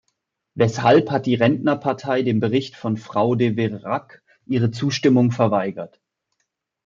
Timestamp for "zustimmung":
4.71-5.29